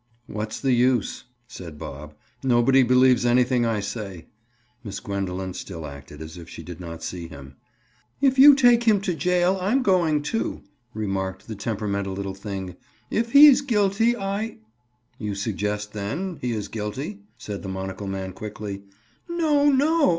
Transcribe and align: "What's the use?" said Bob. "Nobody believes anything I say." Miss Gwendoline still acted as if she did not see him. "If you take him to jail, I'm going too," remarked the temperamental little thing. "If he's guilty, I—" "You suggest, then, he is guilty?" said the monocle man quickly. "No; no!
"What's 0.25 0.59
the 0.59 0.71
use?" 0.73 1.25
said 1.47 1.77
Bob. 1.77 2.15
"Nobody 2.43 2.81
believes 2.81 3.23
anything 3.23 3.67
I 3.67 3.81
say." 3.81 4.25
Miss 4.83 4.99
Gwendoline 4.99 5.53
still 5.53 5.85
acted 5.85 6.23
as 6.23 6.37
if 6.39 6.49
she 6.49 6.63
did 6.63 6.79
not 6.79 7.03
see 7.03 7.27
him. 7.27 7.55
"If 8.19 8.39
you 8.39 8.55
take 8.55 8.85
him 8.85 8.99
to 9.01 9.13
jail, 9.13 9.59
I'm 9.61 9.83
going 9.83 10.23
too," 10.23 10.63
remarked 10.95 11.47
the 11.47 11.53
temperamental 11.53 12.13
little 12.13 12.33
thing. 12.33 12.77
"If 13.11 13.33
he's 13.33 13.61
guilty, 13.61 14.17
I—" 14.17 14.57
"You 15.19 15.35
suggest, 15.35 15.93
then, 15.93 16.39
he 16.41 16.51
is 16.51 16.67
guilty?" 16.67 17.19
said 17.37 17.61
the 17.61 17.69
monocle 17.69 18.07
man 18.07 18.31
quickly. 18.33 18.81
"No; 19.29 19.69
no! 19.69 20.09